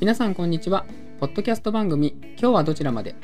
[0.00, 0.86] 皆さんこんにちは。
[1.20, 3.14] ポッドキャスト番組今日はどちらまで。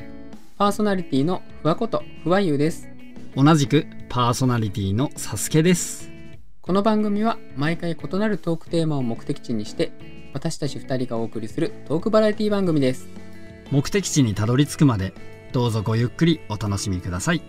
[0.59, 2.87] パーソナリティのふわことふわゆうです。
[3.35, 6.11] 同じくパーソナリティのサスケです。
[6.61, 9.91] この番組は毎回異なるトークテーマを目的地にして
[10.35, 13.07] 私たち2人がお送りするトークバラエティ番組です。
[13.71, 15.15] 目的地にたどり着くまで
[15.53, 17.41] どうぞごゆっくりお楽しみください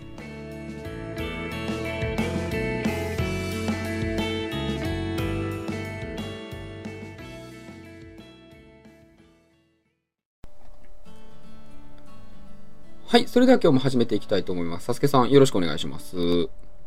[13.11, 16.15] はいそれでは今日も始めていきたいと思いますさすけさんよろしくお願いします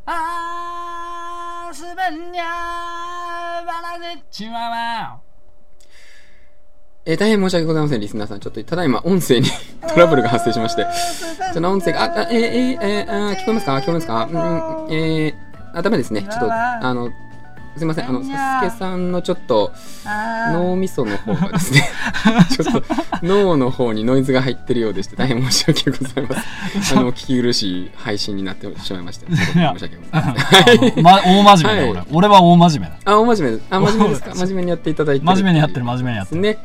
[0.06, 5.20] あーすべんにゃーバラでちまわ
[7.04, 8.38] えー大変申し訳ございません、リスナーさん。
[8.38, 9.48] ちょっと、ただいま音声に
[9.92, 10.86] トラブルが発生しまして。
[11.52, 13.76] じゃあ、音声が、あ、あえー、えー、えー聞こえますか？
[13.78, 14.24] 聞こえますか？
[14.26, 16.22] うん、えー、あ、ダメですね。
[16.22, 17.10] ちょっと、あの、
[17.76, 19.72] すいません、あの、サスケさんのちょっと、
[20.52, 21.88] 脳みその方がですね、
[22.54, 22.82] ちょっと、
[23.22, 26.36] 脳の方にノイズが入ってるようでして、大変申し訳ございま
[26.82, 26.98] せん。
[26.98, 30.34] あの、聞き苦しい配信になってしまいまして、申し訳ございま
[30.90, 31.02] せん。
[31.02, 31.90] ま、大真面目だ、はい。
[31.90, 32.02] 俺。
[32.12, 33.12] 俺は大真面目だ。
[33.12, 33.66] あ、お真面目です。
[33.70, 34.34] あ、真面目ですか？
[34.34, 36.40] 真面目にやっていただいて真面目にやってる真面目にやってる。
[36.42, 36.58] ね。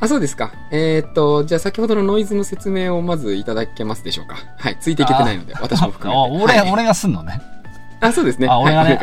[0.00, 0.52] あ、そうですか。
[0.72, 4.36] えーっと、じゃあ先ほどのノイズの説明をまずいただけますでしょうか。
[4.58, 6.40] はい、ついていけてないので、私も含めて。
[6.40, 6.72] あ俺、はい。
[6.72, 7.40] 俺がすんのね
[8.04, 8.48] あ、そうですね。
[8.48, 8.98] あ、俺がね、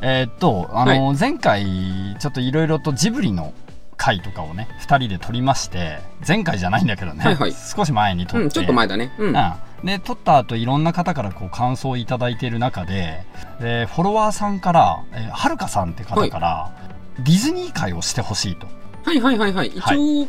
[0.00, 3.52] えーっと、あの、前回、ちょっといろいろとジブリの
[3.96, 9.12] 回とかをね、二人で撮りまして、前回じゃないんだけどね、はいはい少し前に撮って、うん、ちょっと前だね。
[9.18, 9.28] うん。
[9.28, 9.52] うん
[9.84, 13.24] で、撮った後、いろんな方からこう感想をいただいている中で、
[13.60, 16.72] でフォロワーさんから、えーはるかさんって方から、
[17.20, 18.66] ディズニー会をしてほしいと。
[19.04, 19.68] はいはいはいはい。
[19.68, 20.26] 一は応、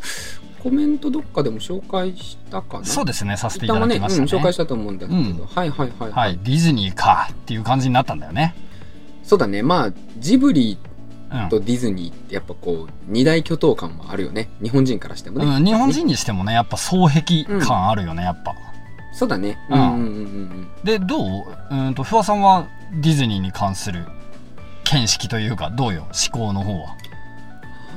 [0.61, 2.85] コメントどっかでも紹介したかな？
[2.85, 4.27] そうですね、させていただきましたね。
[4.27, 5.17] 紹介したと思うんだけど。
[5.19, 6.11] うんはいはいはい。
[6.11, 8.55] はい、ディズニーかっていう感じになったんだよね。
[9.23, 9.63] そうだね。
[9.63, 10.77] まあ、ジブリ
[11.31, 11.49] うん。
[11.49, 14.49] とディズニーってやっぱこう、二大巨頭感もあるよね。
[14.63, 15.45] 日本人からしてもね。
[15.45, 18.55] うん、日本人にしてもね、やっぱ双璧感あるよね、やっぱ。
[19.13, 19.59] そうだね。
[19.69, 21.45] ううんんうんうんうんで、どう？
[21.69, 24.07] うんと、不破さんはディズニーに関する
[24.85, 26.95] 見識というか、どうよ、思考の方は。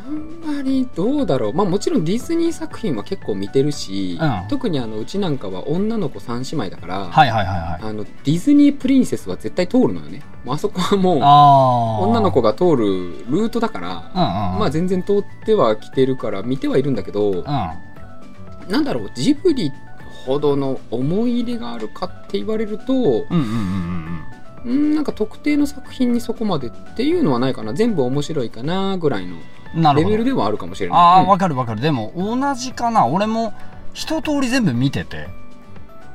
[0.05, 1.53] あんまりどうだろう。
[1.53, 7.81] まあもちろんディズニー作品は結構見てるし、うん特にあのうちなんかは女の子3姉妹だから、はいはいはいはい。
[7.83, 10.23] あのディズニープリンセスは絶対通るのよね。
[10.47, 12.09] あそこはもう。
[12.09, 14.59] 女の子が通るルートだから、うんうんうん。
[14.59, 17.45] まあ全然通ってはきてるから見てはいるんだけど、うん。
[17.45, 19.71] なんだろう、ジブリ
[20.27, 23.27] ほどの思い入れがあるかって言われると、うんうんうん
[24.65, 27.75] うんうん、なんか特定の作品にそこまでっていうのはないかな。
[27.75, 29.37] 全部面白いかなぐらいの。
[29.75, 30.99] レベルではあるかもしれない。
[30.99, 31.81] ああ、うんわかるわかる。
[31.81, 33.07] でも、同じかな。
[33.07, 33.53] 俺も
[33.95, 35.29] 一通り全部見てて。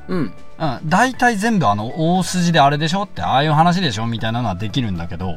[0.08, 0.34] うん。
[0.60, 0.80] うん。
[0.86, 5.36] 大体全部あの、大筋であれでしょって、ああいう話でしょみたいなのはできるんだけど、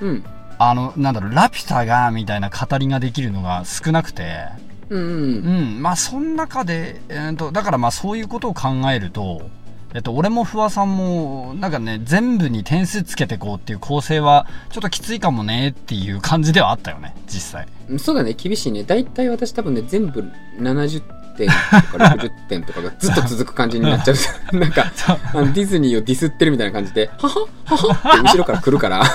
[0.00, 0.24] うん。
[0.58, 4.46] あの、なんだろう、ラピュタが、みたいな語りができるのが少なくて、
[4.90, 5.10] うんうん。
[5.10, 9.48] うん、まあ、その中で、えー、と、だからまあ、そういうことを考えると、
[9.92, 17.98] えっと、俺も不破さんも、なんかね、全部に点数つけてこうっていう構成は、ちょっときついかもねっていう感じではあったよね、実際。
[17.98, 18.84] そうだね、厳しいね。
[18.84, 21.02] 大体私多分ね、全部70
[21.46, 24.16] 点とか60点とかがずっと続く感じになっちゃう。
[24.56, 24.92] なんか、
[25.32, 29.08] あのディズニーをディスってるみたいな感じで、ははははって後ろから来るから、 はは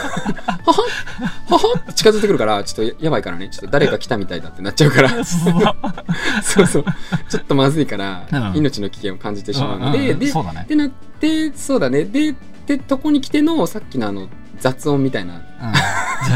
[1.50, 6.86] ははって近づいてくるから、ちょっとややばいからね、ちょっと誰か来たみたいだってなっちゃうから、 そうそう、
[7.30, 8.58] ちょっとまずいから、うん。
[8.58, 10.20] 命の危険を感じてしまうのうんで、うん。
[10.20, 10.62] で、そうだね。
[10.64, 14.28] ってなって、そうだね、で、で、とこに来ての、さっきのあの、
[14.66, 15.42] 雑音みたいな、うん。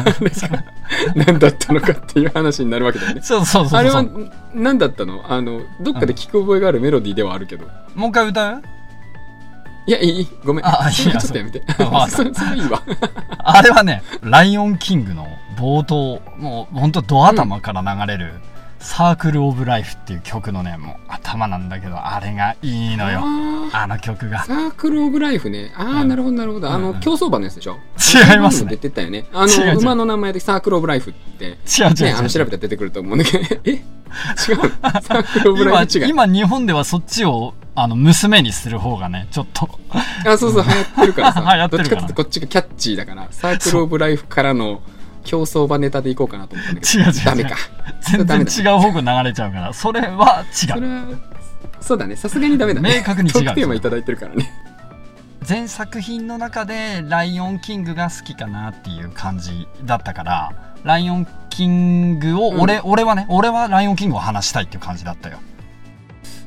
[1.26, 3.22] 何だったのかっていう話になるわけだよね。
[3.24, 3.80] そうそうそうそう。
[3.80, 4.06] あれは
[4.54, 5.24] 何だったの？
[5.28, 7.66] あの、どっかで聞く覚えがあるメロディーではあるけど。
[7.96, 8.62] もう一回歌う？
[9.88, 10.66] いや、いい、ごめん。
[10.68, 11.64] あいいそれやちょっとやめて。
[11.92, 12.84] あ そそれいいわ。
[13.40, 18.36] あれはね、ライオンキングの冒頭、もうほんとド頭から流れる、
[18.80, 23.22] サークルオブライフっていう曲のね、もう頭なんだけど、あれがいいのよ。
[23.74, 24.46] ああの曲がー。
[24.46, 25.74] サークルオブライフね。
[25.76, 26.70] ああ、うんなるほど、なるほど。
[26.72, 27.78] あの、うん競走馬のやつでしょ？
[28.32, 28.78] 違いますね出。
[28.78, 29.26] てたよね。
[29.34, 31.46] あの、馬の名前でサークルオブライフって。
[31.46, 32.04] 違う違う。
[32.06, 33.72] ね、あの、調べたら出てくると思うんだけど、 え？
[33.72, 33.82] 違う？
[34.48, 36.10] サークルオブラ今イフ違い。
[36.10, 39.70] 今日本ではそっちをあの娘にする方がねちょっと
[40.26, 41.40] あ、そうそう、流行ってるからさ。
[41.56, 44.82] 流行ってるからどっちかってこっちがキャッチーだから、サークルオブライフからの
[45.30, 47.04] 競走馬ネタでいこうかなと思ったんだけど。
[47.04, 47.56] 違う違う違うダメか。
[48.02, 51.04] 全然違う方向流れちゃうからそれは違そうれは、
[51.80, 52.16] そうだね。
[52.16, 52.96] さすがにダメだね。
[52.98, 54.52] 明確に違うトークテーマいただいてるからね。
[55.44, 65.40] 全作品の中でライオンキングが好きかなっていう感じだったからライオンキングを俺,、俺はね俺はライオンキングを話したいっていう感じだったよ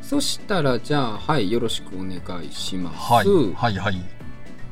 [0.02, 3.12] そしたら、じゃあ、はい、よろしくお願いします。
[3.12, 4.05] はいはいはい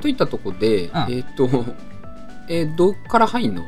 [0.01, 1.47] といったとこで、んえっ、と、
[2.47, 3.63] えーどっから入んの？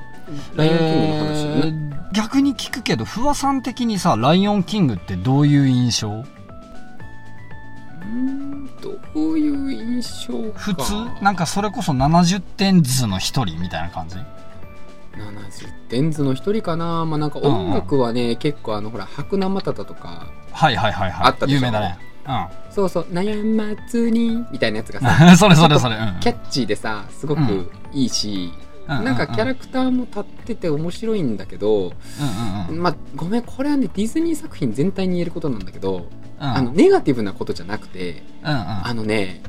[0.56, 6.10] ライオンキングの話えー逆に聞くけど不破さん的にさライオンキングってどういう印象？
[6.10, 10.60] うーんどういう印象か。
[10.60, 10.94] 普通？
[11.24, 14.24] なんかそれこそ70点図の一人みたいな感じ？70
[15.90, 17.06] 点図の一人かな。
[17.06, 21.28] まあなんか音楽はね、結構あのほら白生タタとかはいはいはいはい。
[21.28, 21.58] あったでしょ？
[21.58, 21.98] 有名だね。
[22.70, 25.96] そうそう悩まずにみたいなやつがさうん それそれそれ。
[25.96, 26.20] うん。
[26.20, 28.54] キャッチーでさすごくいいし、
[28.88, 31.94] なんかキャラクターも立ってて面白いんだけど、
[32.70, 36.06] まあごめんこれはねディズニー作品全体に言えることなんだけど、うん。
[36.40, 39.42] あのネガティブなことじゃなくてあのね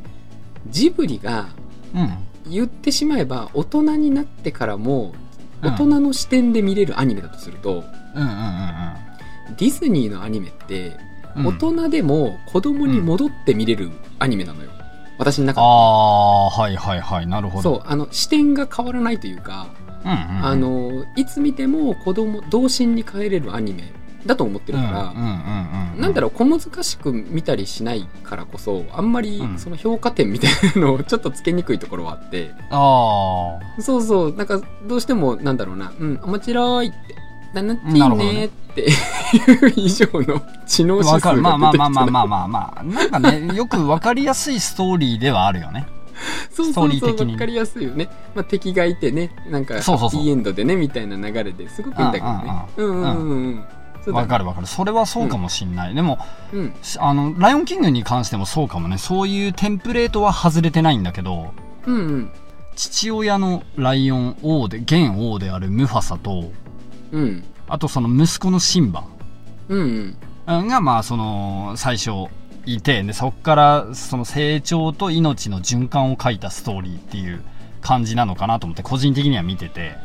[0.69, 1.49] ジブリが
[1.95, 2.17] うん。
[2.47, 5.15] 言ってしまえば大人になってからも
[5.63, 5.71] うん。
[5.71, 7.85] 大人の視点で見れるアニメだとすると、
[8.15, 10.97] ディズニーのアニメって
[11.37, 11.47] うん。
[11.49, 14.71] 大人でも子供に戻って見れるアニメなのよ、
[15.25, 15.67] 私の中で。
[15.67, 17.27] ああはいはいはい。
[17.27, 17.63] なるほど。
[17.63, 19.67] そうあの視点が変わらないというか、
[20.05, 20.45] うんうんうん。
[20.45, 23.93] あのいつ見ても子供童心に帰れるアニメ
[24.27, 25.29] だと思ってるから、うんうんうん
[25.97, 29.59] うんなんだろう小難しく見たりしないからこそあんまりうん。
[29.59, 32.51] その評価点みたいなのを ちょっとつけにくいところはあって。
[32.71, 36.97] あそうそうなんかどうしてもなんだろうなうん面白いって
[37.63, 38.33] なんていいね。
[38.33, 41.43] ねっていう以上の知能指数が出てきてかる。
[41.43, 42.27] まあまあまあまあまあ。
[42.27, 45.87] まあまあなんかねよくわかりやすいストーリーではあるよね。
[46.51, 46.87] そうストそう。
[46.87, 47.33] そうーリー的に。
[47.33, 50.21] 分かりやすいよね、まあ、敵がいてねなんかハそうそうそう。
[50.21, 53.01] ッピーエンドでねみたいな流れですごくいいんだけどねうんうん。
[53.01, 53.65] うん
[54.07, 54.15] うん。
[54.15, 54.67] わかるわかる。
[54.67, 56.19] それはそうかもしんない、でも
[56.53, 56.75] うん。
[56.83, 58.99] しあのライオンキングに関してもそうかもね。
[58.99, 61.53] そういうテンプレートは外れてないんだけど
[61.87, 62.31] うんうん。
[62.77, 66.51] 父親のライオン王で現王であるムファサと
[67.15, 67.45] うん。
[67.69, 69.05] あとその息子のシンバ。
[69.69, 70.17] うんうん。
[70.47, 72.11] うんがまあその最初
[72.67, 77.43] いてでそっからその成長と命の循環を書いたストーリーっていう
[77.81, 79.97] 感じなのかなと思って個人的には見てて。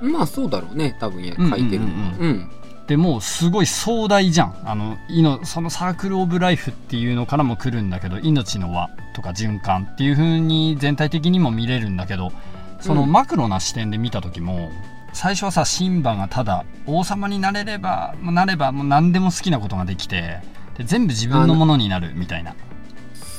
[0.00, 2.50] まあそうだろうね多分書いてるうんうんうんうん。
[2.86, 4.56] でもうすごい壮大じゃん。
[4.64, 12.32] あのいのそのサークル・オブ・ライフっていうのからも来るんだけど命の輪とか循環っていう風に全体的にも見れるんだけど
[12.80, 13.12] そのうん。
[13.12, 14.70] マクロな視点で見た時も、
[15.20, 20.38] 最初はさシンバがただ王様になれればもうなればもう何でも好きなことができて
[20.76, 22.54] で全部自分のものになるみたいな。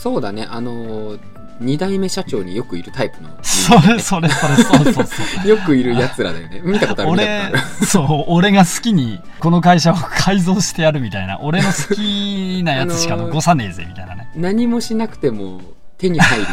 [0.02, 0.46] そうだね。
[0.50, 1.20] あのー
[1.62, 5.48] 二代目社長によくいるタイプのそれそれそれそうそうそう。
[5.48, 6.62] よくいるやつらだよね。
[6.64, 7.12] 見たことある？
[7.12, 11.40] 俺るそう俺が好きにこの会社を改造してやるみたいな。
[11.42, 14.30] 俺の好きなやつしか残さねえぜみたいなね。
[14.36, 15.62] 何もしなくても
[16.00, 16.46] 手に入る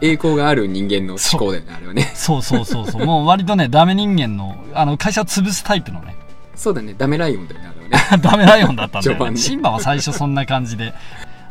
[0.00, 2.10] 栄光がある人間の思考だよねあれはね。
[2.16, 3.04] そうそうそうそう。
[3.04, 6.16] もう割とねダメ人間のあの会社を潰すタイプのね。
[6.56, 6.94] そうだね。
[6.96, 8.22] ダメライオンだよねあれはね。
[8.24, 10.94] ダメライオンだったんだよ、ね、シンバは最初そんな感じで、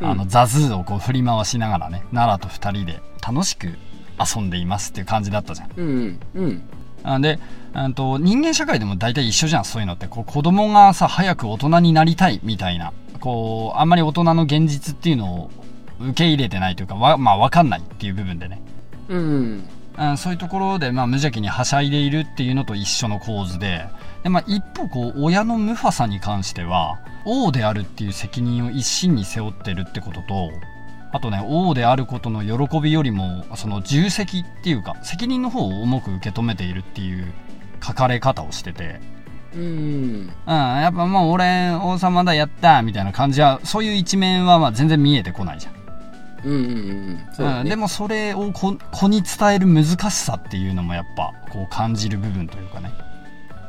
[0.02, 3.78] あのザズーをこう振り回しながらね奈良と二人で楽しく
[4.20, 6.20] 遊んでいますっていう感じだったじゃんうん。
[6.34, 6.64] うんうん。
[7.04, 7.40] あで
[7.76, 10.08] うんと人間社会でも大体一緒じゃんそういうのって。
[10.08, 12.92] こう子供がさ早く大人になりたいみたいな。
[13.20, 15.52] こうあんまり大人の現実っていうのを
[16.00, 18.62] 受け入れてないというかわまあ分かんないっていう部分でね。
[19.10, 19.70] うんうん。
[19.98, 23.86] うんそういうところで、まあ、無邪気にはしゃいでいるっていうのと一緒の構図で
[24.24, 30.52] で、まあ、一方こう親のムファサに関しては王であるっていう責任を一身に背負ってるってことと
[31.12, 37.34] あとね王であることの喜びよりもその重責っていうか責任の方を重く受け止めているっていう
[37.84, 39.00] 書かれ方をしてて、
[39.56, 39.62] うん。
[39.62, 45.79] うん、やっぱもう俺王様だやったみたいな感じはそういう一面はまあ全然見えてこないじゃん。
[46.44, 46.60] うんうん
[47.40, 47.70] うんね。
[47.70, 52.92] でもそれを子子に伝える難しさっていうのもやっぱこう感じる部分というかね、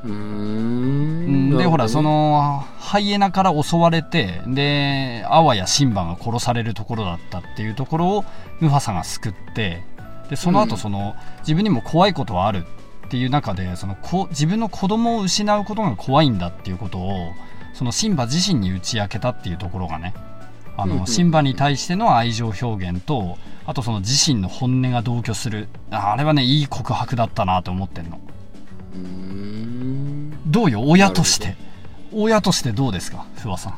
[0.05, 1.55] うん。
[1.55, 8.25] んでほらそののハイエナから襲われてであわやシンバが殺されるところだったっていうところを
[8.61, 9.83] ムファサが救って
[10.29, 10.69] でそのうん。
[10.69, 12.65] 後その、自分にも怖いことはある
[13.07, 17.33] っていう中でそのこ自分の子供を失うことが怖いんだっていうことを
[17.75, 20.15] そのシンバ自身に打ち明けたっていうところがね
[20.82, 20.99] あうんうん。
[21.00, 25.68] のシンバに対しての愛情表現とあとその自身の本音が同居する。
[25.90, 28.20] ああれはねいい告白だったなと思ってんの。
[28.94, 30.32] うーん。
[30.50, 30.82] どうよ？
[30.87, 31.56] 親として。
[32.12, 33.25] 親としてどうですか？
[33.37, 33.75] 不破さん。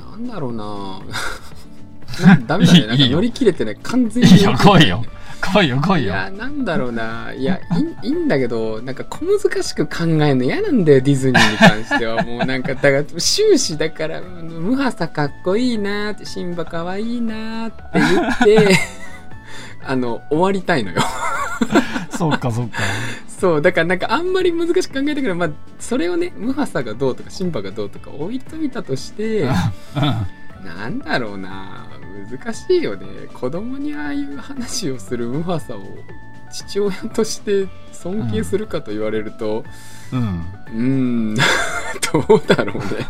[0.00, 1.00] なんだろうな。
[2.26, 2.94] なんダメだね。
[2.98, 4.30] いい乗り切れてね完全に。
[4.36, 5.04] いいよ来いよ
[5.40, 6.12] 来いよ来いよ。
[6.12, 7.32] いやなんだろうな。
[7.32, 12.22] いやいい いいんだけどなんか小難しく考えるの嫌なんだよディズニーに関しては。
[12.24, 18.78] もうなんかだから終始だからムハサかっこいいなってシンバかわいいなって言って
[19.86, 21.02] あの終わりたいのよ。
[22.10, 22.82] そっかそっか。
[23.40, 29.48] そうだからなんかあんまり難しく考えたけどまあそれをねムハサがどうとかシンバがどうとか置いといたとして
[30.62, 33.06] なんだろうな難しいよね。
[33.32, 35.82] 子供にああいう話をするムファサを
[36.52, 39.64] 父親として尊敬するかと言われると
[40.12, 40.44] うん。
[40.66, 41.34] うーん。
[42.12, 43.06] どうだろうね。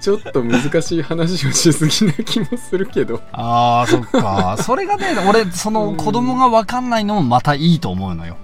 [0.00, 3.20] ちょっと難しい話をしすぎな気もするけど。
[3.32, 4.56] ああそっか。
[4.62, 8.36] それがね俺その子供が分かんないのもまたいいと思うのよ。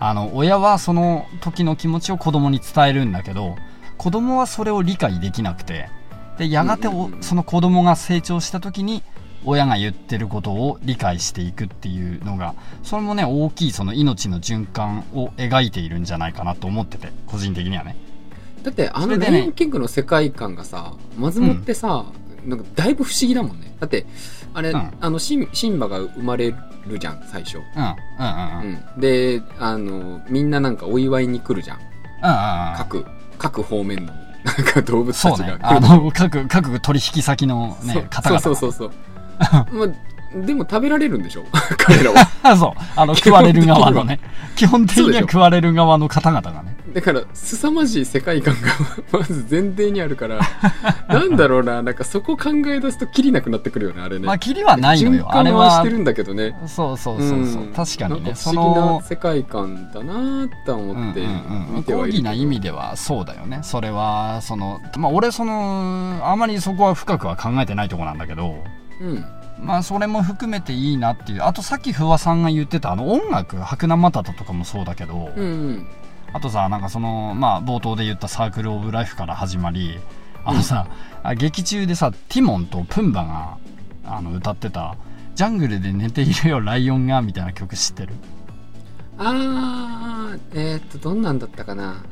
[0.00, 3.56] あの親はその時の気持ちを子供に伝えるんだけど
[3.96, 5.88] 子供はそれを理解できなくて
[6.36, 6.88] でやがて
[7.20, 9.02] その子供が成長した時に
[9.44, 17.96] 親が言ってることを理解していくっていうのがそれもね大きいその命の循環を描いているんじゃないかなと思ってて個人的にはね。
[18.62, 22.06] だってあのレインキングの世界観がさまずもってさ、
[22.46, 23.76] なんかだいぶ不思議だもんね。
[23.78, 24.06] だって
[24.54, 24.90] あれ、うん。
[25.00, 26.54] あのシンシンバが生まれ
[26.86, 28.84] るじゃん最初、うんうんうんうん。
[28.94, 31.78] うん、であのみんななんかお祝いに来るじゃん。
[31.78, 32.76] うんうんうん。
[32.76, 34.12] 各各方面の
[34.44, 38.40] なんか動物たちが来るあの各各取引先のね方々が。
[38.40, 39.13] そうそうそうそう
[39.72, 39.88] まあ
[40.34, 41.44] でも食べられるんでしょ？
[41.78, 42.82] 彼らはあ そう。
[42.96, 44.18] あの、食われる側のね。
[44.56, 46.76] 基本的には食われる側の方々がね。
[46.92, 48.68] だから凄まじい世界観が
[49.10, 50.38] まず前提にあるから
[51.08, 55.26] なんだろうななんかそこ考え出すときりなくなってくるよねあれねまあ、キリはないのよ。
[55.28, 55.90] あれはしはて。
[55.90, 57.64] るんだけどねそうそうそうそう。
[57.64, 58.32] ん確かにね。
[58.34, 63.58] 不思議なの、世界観だなと思ってうんうんうん、見てはいるけど高義な意味ではそうだよね。
[63.62, 68.58] それは、その、まあ、俺、その、あまりそこは深くは考えてないとこなんだけど、
[69.00, 69.24] うん。
[69.60, 71.42] まあ、それも含めていいなっていう。
[71.42, 75.86] あと、さっき不破さんが言ってた、あの、音楽、白南マタタとかもそうだけど、うんうん。
[76.32, 80.00] あとさなんかそのまあ冒頭で言ったサークル・オブ・ライフから始まり。
[80.44, 80.88] あのさ、
[81.22, 83.56] あ劇中でさティモンとプンバが
[84.04, 84.96] あの歌ってた
[85.36, 88.14] 「ジャングルで寝ているよライオンが」みたいな曲知ってる？
[89.16, 92.02] あーえー、っとどんなんだったかな？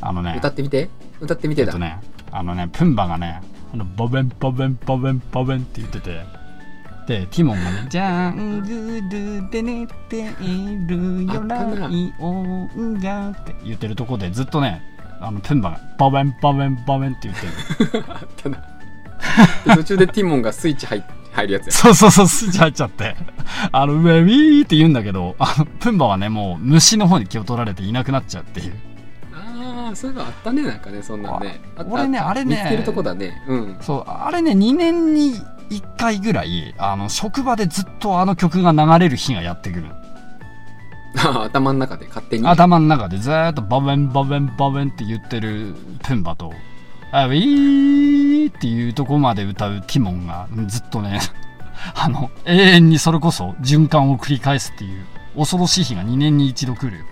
[0.00, 0.36] あのね。
[0.38, 0.88] 歌ってみて。
[1.20, 2.00] 歌ってみてだ、えっとね
[2.30, 6.42] あのねプンバがねあのボベンボベンボベンボベンって言ってて。
[7.04, 13.56] でティモンがね「ジャングルで寝ているよライオンが」って。
[13.64, 14.80] 言ってるとこでずっとね
[15.20, 18.04] あのプンバが「ボベンボベンボベン」って言ってる。
[19.64, 21.02] た途中でティモンがスイッチ入
[21.32, 21.72] 入るやつや。
[21.72, 23.16] そうそうそう、スイッチ入っちゃって。
[23.72, 28.74] あの、ウェウィーって言うんだけど、あの、プンバはね、もう虫の方に気を取られていなくなっちゃうっていう。
[29.86, 35.34] ああそういえばあったねなんかねそんなんね俺ねあれね見つけるとこだねうんそう、あれね、2年に
[35.70, 39.86] 1回ぐらい、あの、職場でずっとあの曲が流れる日がやってくる。
[41.16, 42.46] 頭の中で勝手に？
[42.46, 46.52] 頭の中でずーっとバベンバベンバベンって言ってるプンバと、
[47.10, 51.20] あウィーっていうとこまで歌うティモンがずっとね、
[51.94, 55.04] あの、永遠にそれこそ循環を繰り返すっていう
[55.36, 57.04] 恐ろしい日が2年に一度来るよ。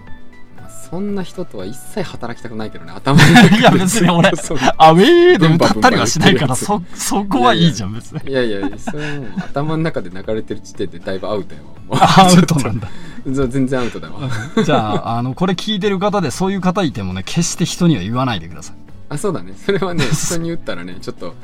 [0.91, 8.31] そんな人とは一切働きたくないけどね頭の中でいや別に俺 そうアウェーで歌ったりはしないから、そ、そこはいいじゃん、別に。
[8.31, 12.89] いやいやそれはもう頭の中で流れてる時点でだいぶアウトやわ アウトなんだ。
[13.27, 14.29] 全然アウトだわ
[14.65, 18.77] じゃあ、あの、これ聞いてる方でそういう方いてもね、決して人には言わないでください。
[19.11, 21.35] あそうだねそれはね人に言ったらねちょっと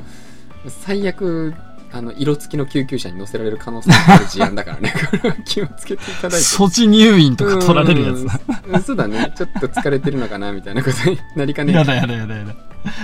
[0.67, 1.53] 最悪
[1.91, 8.39] あの色付きの救急車に乗せられる可能性がある事案だからね これは気をつけていただいて措置入院とか取られるやつだ。
[8.73, 12.55] うんそうだねちょっと疲れてるのかなみたいなことになりかねやだやだやだやだ。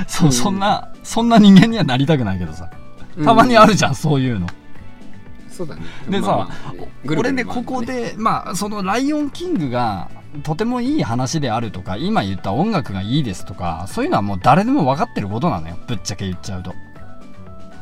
[0.08, 2.70] そう、うんそんな、そんな人間にはなりたくないけどさ。
[3.24, 4.48] たまにあるじゃん、そういうの。
[5.50, 10.10] そうだねでさまあまあね俺ね、ここで、まあ、その、ライオンキングが、
[10.42, 15.78] とてもいい話であるとか、今言った音楽がいいですとか、そういうのはもう誰でも分かってることなのよ。
[15.88, 16.74] ぶっちゃけ言っちゃうと。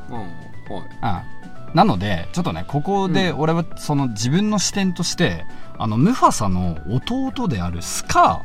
[0.10, 0.41] うん
[0.76, 1.68] はい。
[1.70, 1.76] うん。
[1.76, 5.46] なので、ちょっとね、ここで俺はその自分の視点として、
[5.78, 8.44] あの、ムファサの弟であるスカ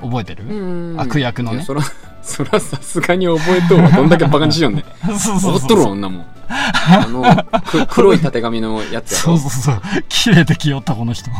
[0.00, 1.62] ー、覚えてる、うん悪役のね。
[1.62, 1.82] そら
[2.22, 3.90] そらさすがに覚えとうわ。
[3.90, 4.84] どんだけバカにしよんね
[5.18, 6.18] そうそう怒っとるわ女も。
[6.20, 7.22] んあの
[7.62, 9.34] く 黒いたてがみのやつやろ。
[9.34, 9.82] そうそうそう。
[10.08, 11.30] 切れてきよった、この人。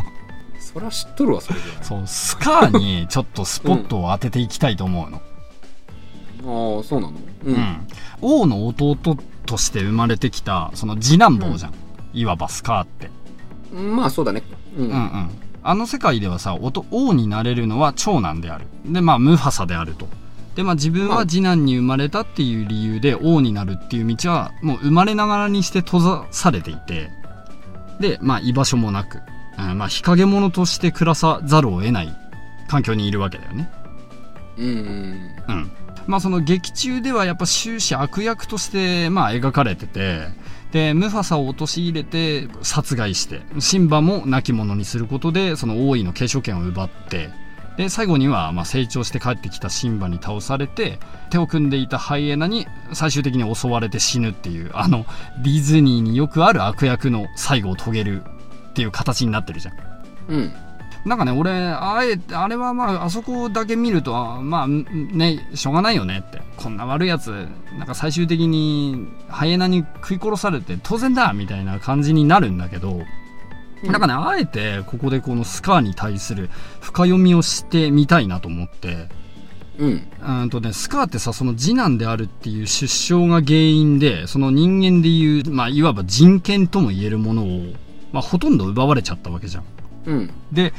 [0.59, 5.17] そら知っとるわそれぐらいそう、スカーにちょっとスポットを当てていきたいと思うの。
[6.77, 7.13] ああそうなの？
[7.45, 7.87] ううん。
[8.21, 8.97] 王の弟
[9.51, 11.75] として生まれてきた、その次男坊じゃん。
[12.13, 13.11] いわばスカーって。
[13.75, 14.45] まあそうだね
[14.77, 15.31] うんうんうん。
[15.65, 16.57] あの世界ではさ、
[16.91, 18.67] 王になれるのは長男である。
[18.87, 20.07] で、まあ、ムファサであると。
[20.55, 27.11] で、まあ、自分は次男に生まれたっていう理由で王になるっていう道は、もう生まれながらにして閉ざされていて、
[27.99, 29.19] で、まあ、居場所もなく、
[29.59, 32.17] うんまあ、日陰者として暮らさざるを得ない
[32.69, 33.69] 環境にいるわけだよね。
[34.59, 34.75] うんうん
[35.49, 35.71] うん。
[36.11, 40.27] まあその劇中ではやっぱ終始悪役としてまあ描かれてて、
[40.73, 47.31] で、ムファサを陥れて殺害して、シンバも亡き者にすることで、その王位の継承権を奪って、
[47.77, 50.99] で、最後にはま成長して帰ってきたシンバに倒されて、
[51.31, 55.07] 手を組んでいたハイエナに最終的に襲われて死ぬっていう、あの、
[55.45, 58.23] ディズニーによくある悪役の最後を遂げる
[58.71, 59.75] っていう形になってるじゃん。
[60.29, 60.53] うん。
[61.05, 66.43] なんかね、俺、あえて、あれはまあ、あそこだけ見ると、あまあ、ね、しょうがないよねって。
[66.57, 73.05] こんな悪いやつ、なんか最終的に、ハイエナに食い殺されて当然だみたいな感じになるんだけど、うん
[73.83, 79.09] なんかね、あえて、ここでこのスカーに対する深読みをしてみたいなと思って、
[79.79, 80.43] うん。
[80.43, 87.47] うんとね、スカーってさ、その次男であるっていう出生が原因で、その人間でいう、まあ、いわば人権とも言えるものを、
[88.13, 89.65] まあ、ほとんど奪われちゃったわけじゃん。
[90.07, 90.31] うん。
[90.53, 90.73] で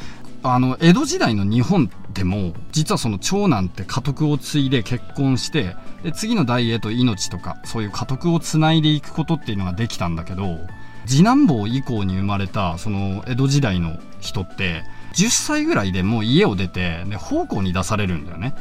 [0.43, 10.57] あの江戸時代の日本でも実はその長男って家督を継いで結婚してで次の代へと命とかそういう家督をつないでいくことっていうのができたんだけど
[11.05, 18.55] 次男坊以降に生まれたその江戸時代の人って10歳ぐらいでもう家を出てで奉公に出されるんだよね。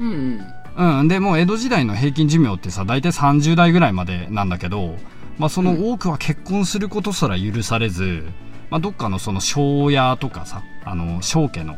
[0.00, 0.10] うん。
[0.76, 1.00] うん。
[1.00, 4.96] うん、でもう江戸時代の平均寿命ってさ大体30代ぐらいまでなんだけど、
[5.38, 8.24] まあ、その多くは結婚することすら許されず、
[8.72, 11.76] まあ、どっかのその庄屋とかさあの庄家の、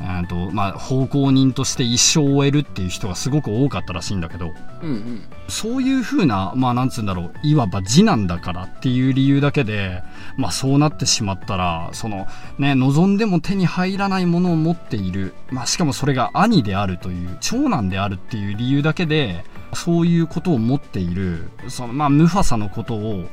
[0.00, 4.52] えーとまあ、奉公人として一生を終えるっていう人がすごく多かったらしいんだけど
[4.82, 4.90] うん。
[4.90, 5.22] うん。
[5.46, 10.02] そういうふうなまあなんつうんだろういわば次男だからっていう理由だけで、
[10.36, 12.26] まあ、そうなってしまったらその
[12.58, 23.26] ね望んでも手に入らないものを持っている、まあ、しかもそれが兄であるという長男であるっていう理由だけでそういうことを持っているそのまあムファサのことを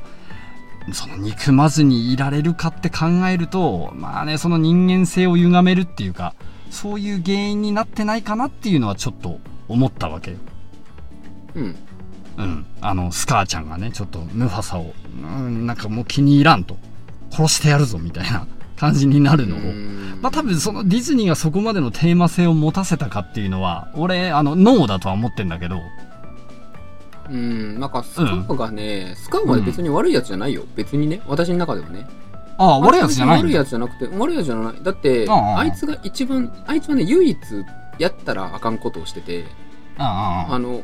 [0.94, 6.34] その憎まずにいられるかって考えるとまあねその人間性を歪めるっていうか
[6.70, 10.36] そういう原因になってないかなっていうのはちょっと思ったわけよ。
[11.54, 11.76] うん。
[12.36, 16.76] うん、あのスカーちゃんがねちょっとムファサを、うん、なんかもう気に入らんと
[17.32, 25.80] 殺してやるぞみたいな感じになるのを、うんまあ多分そのディズニーがそこまでのテーマ性を持たせたかっていうのは俺あのノーだとは思ってんだけど
[27.30, 27.80] うん。
[27.80, 30.64] なんか、スカーがね、スカーは別に悪いやつじゃないよ。
[30.74, 31.20] 別にね。
[31.26, 32.06] 私の中ではね。
[32.58, 34.82] ああ悪いやつじゃない悪いやつじゃなくて、悪いやつじゃない。
[34.82, 37.38] だって、あいつが一番、あいつはね、唯一
[37.98, 39.44] やったらあかんことをしてて、
[39.96, 40.82] あああの、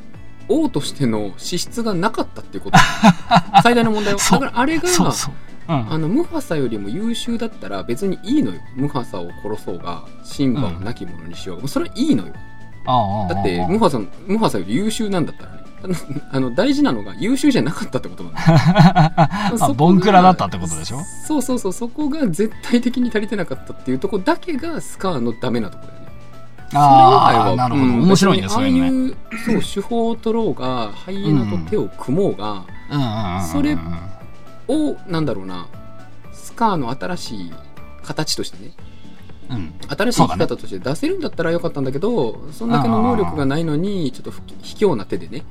[0.49, 2.79] 王としての資質がなかったっていうこと。
[3.63, 4.21] 最大の問題は。
[4.21, 5.35] だからあれが、そうそう、
[5.69, 8.61] うん、あの、ムファサよりも優秀だったら別にいいのよ。
[8.77, 12.33] ムファサを殺そうが、シンバを亡き者にしよううそれはいいのよ。
[12.87, 15.64] ああだって、ムファサ、ムファサより優秀なんだったらね。
[16.31, 18.41] あの、大事なのが優秀じゃなかったってことなんだ。
[19.53, 19.65] よ。
[19.65, 20.99] あボンクラだったってことでしょ？
[21.27, 26.05] そうそうそう、そこが絶対的に足りてなかったっていうとこだけがスカーのダメなところだよね。
[26.77, 29.17] ああなるほど、うん面白いね別そういうのねにあ
[29.49, 33.47] あいう、そう、手法を取ろうが、ハイエナと手を組もうが、うん。
[33.47, 33.77] それ
[34.69, 35.67] を、なんだろうな、
[36.33, 37.53] スカーの新しい
[38.03, 38.73] 形としてね、
[39.51, 39.75] うん。
[39.89, 45.45] 新しい生き方として出せるんだったらよかったんだけど、そんだけの能力がないのに、ちょっと不卑怯な手でね、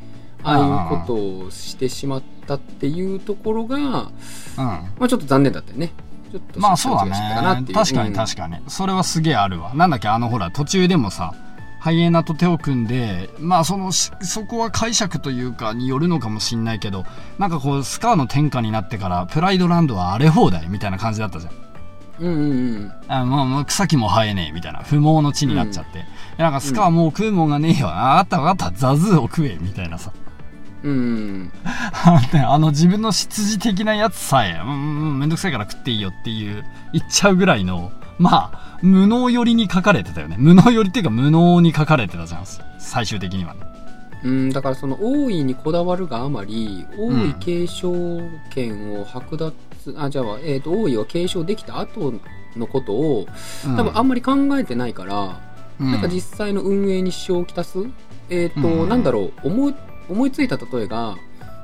[0.43, 4.11] ああいうことをしてしまったっていうところが、うん。
[4.57, 5.93] まあちょっと残念だったよね。
[6.31, 7.65] ちょっとまあそうだね。
[7.73, 8.15] 確かにうん。
[8.15, 9.73] 確かに、それはすげえあるわ。
[9.73, 11.33] なんだっけあのほら途中でもさ
[11.83, 17.03] ハイエナと手を組んでまあそのしそこは解釈というかによるのかもしんないけど
[17.39, 21.53] なんかこうスカーの天下になってからプライドランドは荒れ放題みたいな感じだったじゃん。
[22.19, 22.53] うんうんう
[22.85, 22.91] ん。
[23.09, 24.79] あもう草木も生えねえみたいな。
[24.79, 26.05] 不毛の地になっちゃって、
[26.37, 30.13] なんかスカーもう食うもんがねえよ、ああったわかったザズーを食えみたいなさ
[30.83, 31.51] うん
[32.45, 34.73] あの自分の出自的なやつさえ、うんう
[35.13, 40.35] ん、めんどくさいから食っていいよっていう言っちゃうぐらいの、まあ、無能寄りに書かれてたよね。
[40.37, 42.43] 無能寄りっていうか無能に書かれてたじゃん。
[42.79, 43.61] 最終的にはね。
[44.25, 49.53] うん、だからその王位にこだわるがあまり王位継承権を剥奪、
[49.97, 52.13] あじゃあ、えー、と王位を継承できた後
[52.55, 53.27] のことを
[53.65, 55.41] うん多分あんまり考えてないから、
[55.79, 57.79] うんなんか実際の運営に支障をきたす？
[58.29, 59.75] えっ、と、うんなんだろう思い
[60.09, 61.15] 思いついた例えが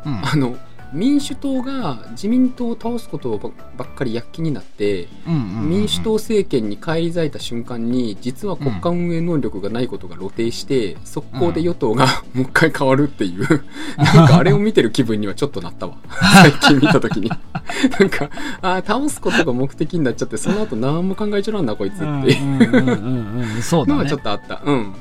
[0.05, 0.25] うん。
[0.25, 0.57] あの
[0.91, 13.63] 民主党が自民党を倒すことばばっかり躍起になってうんうんうん民主党政権に返り咲いた瞬間に実は国家運営能力がないことが露呈して速攻で与党がもう一回変わるっていう。
[13.97, 15.95] なんかあれを見てる気分にはちょっとなったわ。
[16.41, 17.29] 最近見た時に。
[17.29, 18.29] なんか
[18.61, 22.03] あー倒すことが目的になっちゃってその後何も考えちゃらんなこいつって。
[22.03, 24.61] うんいうのはちょっとあった。
[24.65, 24.93] うん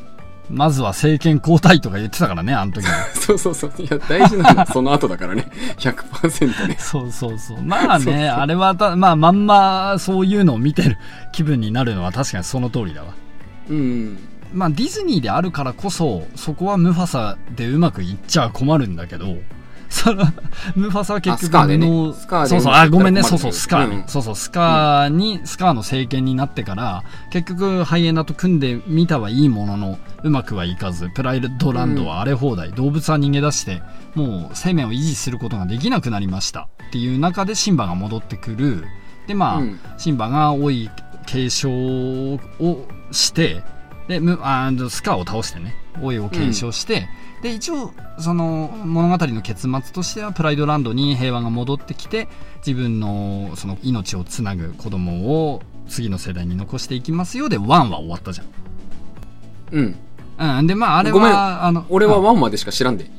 [0.50, 3.72] まずは政権交代とか言ってたからねあの時は そうそうそう。
[3.78, 5.46] いや大事なのは その後だからね。
[5.78, 6.76] 100%ね。
[6.78, 7.62] そうそうそう。
[7.62, 8.24] まあねそうそう。
[8.24, 10.96] あれはたまあまんまそういうのを見てる
[11.32, 13.08] 気分になるのは確かにその通りだわ。
[13.68, 14.18] うん。
[14.52, 19.36] まあディズニーであるからこそそこはムファサでうまくいっちゃ困るんだけど
[19.88, 20.24] その
[20.74, 21.86] ムファサは結局あスカーでね。
[21.86, 23.22] そうそうあごめんね。
[23.22, 23.88] そうそうスカー。
[23.88, 24.08] ね、うん。
[24.08, 33.82] そうそうスカーに、スカーの政権になってから結局ハイエナと組んでみたはいいもののうまくはいかずプライドランドは荒れ放題、動物は逃げ出して
[34.14, 36.68] もう生命を維持することができなくなりました。
[36.88, 38.84] っていう中でシンバが戻ってくる。
[39.26, 39.80] でまあ、うん。
[39.96, 40.90] シンバが老い
[41.26, 42.38] 継承を
[43.10, 43.62] して
[44.08, 47.08] でむあースカーを倒してね王位を継承して、
[47.42, 52.28] で一応その物語の結末としてはプライドランドに平和が戻ってきて
[52.66, 58.40] 自分のその命をつなぐ子供を次の世代に残していきますよで1は終わったじ
[59.72, 59.96] うん。
[60.36, 61.32] ゃん、うん、でまああれごめん。
[61.32, 62.26] はあの俺はうん。
[62.26, 63.10] 1までしか知らんで。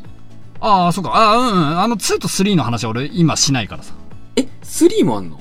[0.62, 1.12] ああそうか。
[1.14, 1.80] あーうんうん。
[1.80, 3.94] あの2と3の話は俺今しないからさ。
[4.36, 5.40] え、3もあんの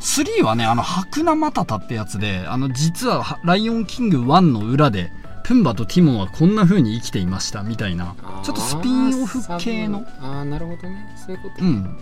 [0.00, 5.12] ？3はね、あの、白ナマタタってやつで、あの、実は、はライオンキング1の裏で、
[5.44, 10.04] プンバとティモンはこんな風に生きていました、みたいな、ちょっとスピンオフ系の。
[10.20, 11.14] あーあー、なるほどね。
[11.26, 11.64] そういうこと。
[11.64, 11.98] うん。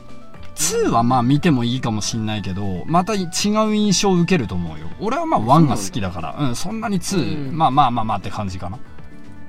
[0.57, 4.89] 2はまあ見てもいいかもしんないけど、また違う印象を受けると思うよ。
[5.01, 8.79] 俺はまあ1が好きだから、うん、そんなに2、うんまあまあまあまあって感じかな。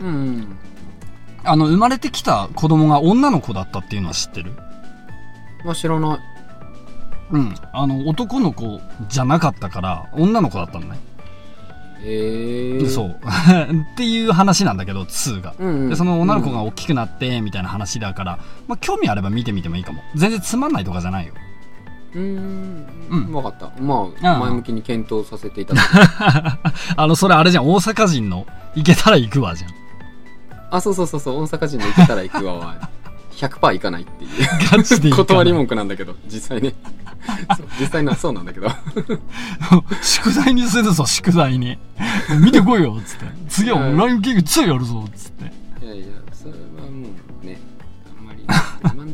[0.01, 0.57] うん。
[1.43, 4.53] あの、生まれてきた子供が女の子だったっていうのは知ってる？
[5.65, 6.19] まあ知らない。
[7.31, 7.55] うん。
[7.73, 10.99] あの、男の子じゃなかったから、女の子だったのね。
[12.01, 12.87] へえ。
[12.87, 13.19] そう。
[13.93, 15.53] っていう話なんだけど、2が。
[15.59, 15.89] うんうん。
[15.89, 21.33] でその女の子が大きくなってみたいな話だから、まあ、興味あれば見てみてもいいかも全然つまんないとかじゃないよ
[22.15, 22.85] うーん。
[23.09, 23.69] うんわかった。
[23.81, 25.87] まうあ、ん前向きに検討させていただく。
[26.97, 29.71] あのそれあれじゃん大阪人の行けたら行くわじゃん
[30.71, 32.89] あ、そうそうそうそう、大阪人で行けたら行くわは、
[33.35, 35.15] 100%行かないっていう。
[35.15, 36.75] 断り文句なんだけど、実際ね。
[37.79, 38.69] 実際のはそうなんだけど。
[40.01, 41.77] 宿題にするぞ宿題に。
[42.39, 43.25] 見てこいよっつって。
[43.47, 45.85] 次はもうランキング2やるぞっつって。
[45.85, 46.05] いやいや、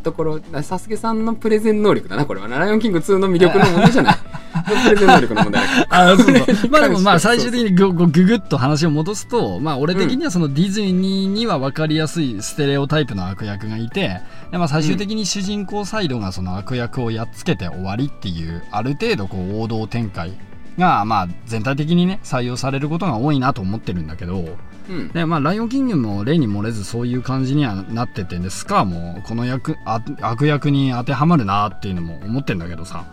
[0.06, 2.48] ところ、サスケさんのプレゼン能力だな、これは。
[2.48, 4.16] ライオンキング2の魅力の問題じゃない。
[4.86, 6.12] プレゼン能力の問題だから。
[6.12, 20.34] あそうそうまあでもまあ最終的にぐぐぐぐっと話を戻すと、まあ俺的にはそのディズニーには分かりやすいステレオタイプの悪役がいて、でまあ最終的に主人公サイドがその悪役をやっつけて終わりっていう、ある程度こう王道展開
[20.78, 24.46] がまあ全体的にね採用されることが多いなと思ってるんだけど、
[24.90, 25.08] うん。
[25.10, 33.06] でまあ、ライオンキングも例に漏れずそういう感じにはなっててでスカーもこの役あ悪役に当てはまるなっていうのも思ってんだけどさ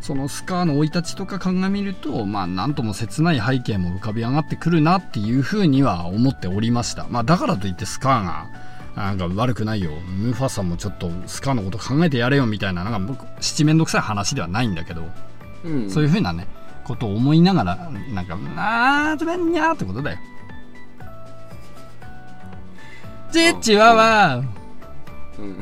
[0.00, 8.46] そのスカーの生い立ちとか鑑みるとまあなんとも切ない背景も浮かび上がってくるなっていうふうには思っておりましたまあだからといってスカーが
[8.96, 15.02] なんか悪くないよムーファサもちょっとスカーのこと考えてやれよみたいななんか僕七面倒くさい話ではないんだけど、
[15.64, 15.90] うん。
[15.90, 16.46] そういうふうなね
[16.84, 17.76] ことを思いながら
[18.14, 20.18] なんかあーつべんにゃーってことだよ
[23.32, 24.44] チッチワワ
[25.38, 25.58] うん。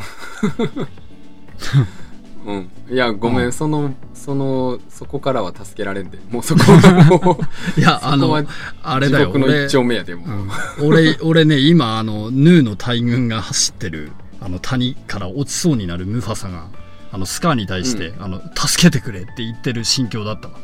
[2.46, 2.70] うん。
[2.90, 6.18] いや、ごめん、うんその、その、そこからは助けられんで。
[6.30, 7.44] もうそこはもう、
[7.80, 8.44] いやあの
[8.82, 10.28] あれだよの俺一丁目やで、もう。
[10.28, 16.66] うん俺俺ね今あのヌーの大軍が走ってるあの谷から落ちそうになるムファサが
[17.12, 20.54] あのスカーに対して、あの助けてくれって言ってる心境だったわ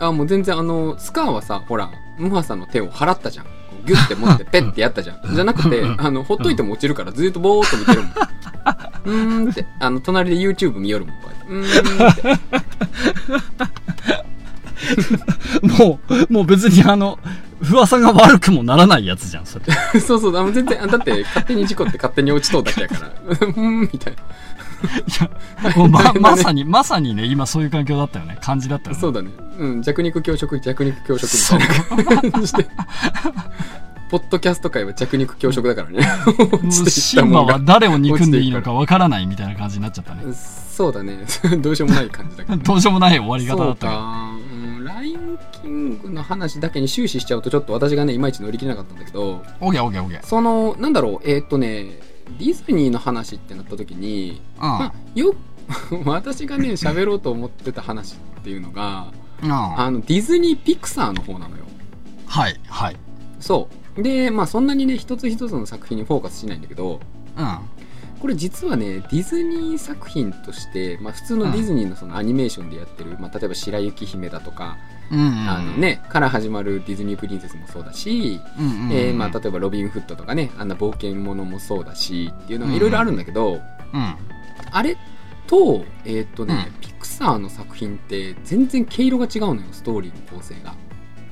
[0.00, 3.46] あ、もう全然あの、スカーはさ、ほら、ムハさんの手を払ったじゃん。
[3.84, 5.34] ギュッて持って ペッてやったじゃん。
[5.34, 8.12] じゃなくて、あの、ほっといても落ちるからずっとぼーっと見てるもん。
[9.04, 11.76] うーんって、あの、隣で YouTube 見よるもん、こうやって。
[11.76, 12.62] うーんって。
[15.62, 17.18] もうもう別にあの
[17.70, 19.64] 噂が悪くもならないやつじゃんそれ
[20.00, 23.08] そうそう、あの全然、あだって勝手に事故って勝手に落ちとうだけやから。
[23.08, 24.16] うーん、みたい
[25.76, 28.96] もうま まさにまさにね今そういう環境だったよね感じだったよな。
[28.96, 29.30] ねそうだね。
[29.58, 32.66] うん、弱肉強食、弱肉強食みたいな感じで。
[34.12, 36.06] ポッドキャスト界は弱肉強食だからね。
[36.70, 41.24] シンバは誰を憎んでいいのかわからないみたいな感じになっちゃったねそうだね。
[41.60, 42.56] どうしようもない感じだけど。
[42.58, 55.34] どうしようもない終わり方だったけどか、うん、ライオンキングの話だけに終始しちゃうとちょっと私がねいまいち乗り切れなかったんだけどオーケーオーケーオーケーそのなんだろうえーっとねディズニーの話ってなった時に、まあ、よ
[56.04, 61.64] 私がね喋ろうと思ってた話っていうのがあのディズニーピクサーの方なのよ。
[62.26, 62.96] はいはい。
[63.40, 64.02] そう。
[64.02, 67.00] でまあそんなにね一つ一つの作品にフォーカスしないんだけど
[67.36, 67.58] うん
[68.22, 74.76] これ実はねディズニー作品として、まあ、普通のディズニーのそのアニメーションでやってる、まあ、例えば「白雪姫」だとか、
[75.10, 78.92] うんうんあのね、から始まるディズニープリンセスもそうだし、うんうんうん。
[78.92, 83.60] えーまあ、例えばロビン・フットとかねあんな冒険ものもそうだしっていうのがいろいろあるんだけど、
[83.92, 84.14] うん。
[84.70, 84.96] あれ
[85.48, 86.80] とえーっとね、うん。
[86.80, 90.76] ピクサーの作品って全然毛色が違うのよストーリーの構成が。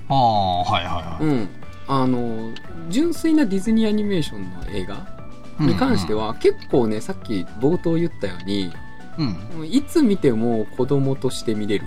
[0.09, 1.25] ああはいはいはい。
[1.25, 1.49] うん、
[1.87, 2.53] あの
[2.89, 5.20] 純粋なディズニーアニメーションの映画
[5.61, 8.73] に関しては、結構ねさっき冒頭言ったように
[9.19, 9.67] うん。
[9.67, 11.85] いつ見ても子供として見れる。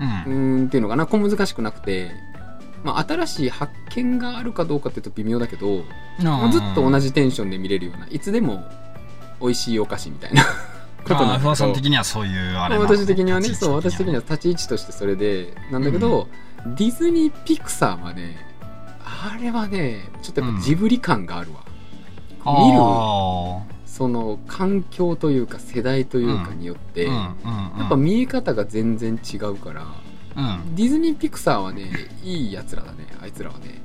[0.00, 0.60] ううん。
[0.60, 2.12] ーんっていうのかな小難しくなくて、
[2.84, 5.84] まあ、新しい発見があるかどうかっていうと微妙だけど、
[6.22, 8.64] まあずっと同じじテンションで見れるようないつでも
[9.40, 10.42] 美味しいお菓子みたいな
[11.04, 16.28] ことなんだけど不破さん的にはそういうあれなの私的にはねそう私的には立ち位置としてそれでなんだけど、
[16.76, 18.36] ディズニーピクサーはね
[19.02, 21.60] あれはねちょっとやっぱジブリ感があるわ、
[22.44, 27.34] 見るあその環境というか世代というかによって、や
[27.86, 29.84] っぱ見え方が全然違うから
[30.36, 30.74] うん。
[30.74, 31.90] ディズニーピクサーはね
[32.22, 33.82] いいやつらだねあいつらはね。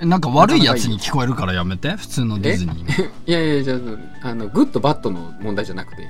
[0.00, 3.76] えなんか悪いやつに聞こえるからやめて普通のディズニーね いやいやじゃ
[4.22, 6.02] ああのグッドバッドの問題じゃなくて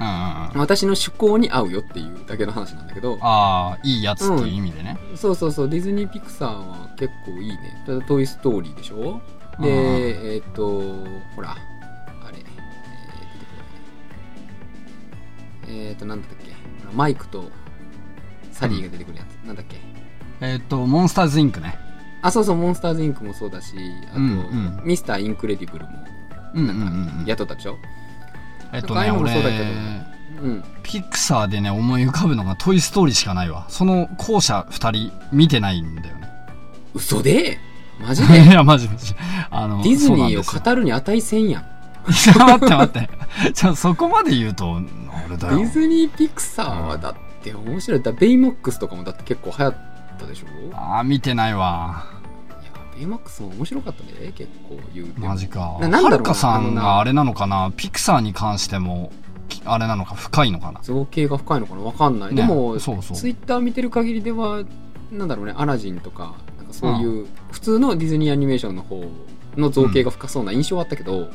[0.00, 0.12] うんうん
[0.54, 0.60] うん。
[0.60, 7.82] 私の趣向に合うよっていうだけの話なんだけどああいいやつっていう意味でね、そうそうそうディズニーピクサーは結構いいね。
[7.86, 8.94] ただトイ・ストーリーでしょ？
[8.96, 10.80] うんでえっ、と
[11.34, 11.56] ほらあ
[12.30, 13.56] れえー、出てこ
[15.68, 15.88] ない。
[15.88, 16.52] えっ、となんだったっけ？
[16.94, 17.50] マイクと
[18.52, 19.76] サリーが出てくるやつ、なんだっけ？
[20.40, 21.76] えっ、とモンスターズインクね。
[22.22, 23.74] あそうそうモンスターズインクもそうだし
[24.10, 24.80] あと、うんうん。
[24.84, 25.90] ミスターインクレディブルも
[26.54, 27.02] うんうんなんうん。
[27.02, 27.78] なんかやったでしょ？
[28.72, 29.64] えっとねもそうだけど。
[30.42, 30.64] 俺うん。
[30.82, 33.66] ピクサーでね思い浮かぶのが「トイ・ストーリー」しかないわ。
[33.68, 36.28] その後者2人見てないんだよね。
[36.94, 37.58] 嘘で？
[38.00, 39.14] マジ いでやマジマジ
[39.50, 41.64] あのディズニーを語るに値せんやんい
[42.38, 43.10] や待って待って。
[43.52, 44.80] じゃあそこまで言うとあ
[45.28, 45.58] れだよ。
[45.58, 48.02] ディズニーピクサーはだって面白い。
[48.02, 49.74] だベイマックスとかもだって結構流行っ
[50.18, 50.66] たでしょ？
[50.66, 52.04] いやああ見てないわ。
[52.96, 55.60] ベイマックスも面白かったね結構言うマジか。
[55.60, 57.70] はるかさんがあれなのかな？
[57.76, 59.12] ピクサーに関しても
[59.48, 60.80] きあれなのか深いのかな？
[60.82, 61.82] 造形が深いのかな？
[61.82, 62.36] わかんない、ね。
[62.36, 63.16] でもそうそう。
[63.18, 64.62] ツイッター見てる限りでは
[65.12, 69.04] なんだろうねアラジンとかなんかそういう、普通のディズニーアニメーションの方
[69.56, 71.30] の造形が深そうな印象はあったけど、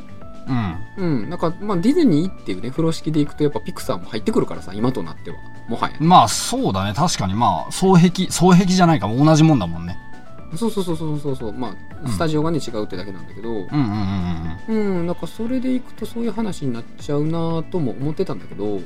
[0.48, 0.78] うん。
[0.98, 5.38] うん、なんか、まあ、ディズニーっていうね、風呂敷でいくと、やっぱピクサーも入ってくるからさ、今となっては。
[5.68, 5.96] もはや。
[6.00, 6.94] まあそうだね。
[6.94, 7.34] 確かに。
[7.34, 9.08] まあ双璧双璧じゃないか。
[9.08, 9.98] も同じもんだもんね。
[10.56, 11.54] そうそうそうそうそうそう。
[11.54, 12.12] まうあ、ん。
[12.12, 13.68] スタジオがね、違うってだけなんだけど、うんうん
[14.68, 18.84] うんうん、なんかそれでいくとそういう話になっちゃうなとも思ってたんだけど、うん。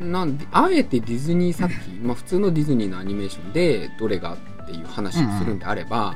[0.00, 4.38] うんなんで、あえてディズニー作品、まあ普通のディズニーのアニメーションで、どれが
[4.70, 6.14] っていう話をするんであれば、